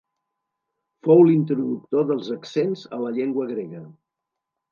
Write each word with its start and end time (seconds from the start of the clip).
Fou 1.07 1.21
l'introductor 1.27 2.07
dels 2.11 2.31
accents 2.37 2.85
a 2.97 3.01
la 3.05 3.13
llengua 3.19 3.49
grega. 3.53 3.83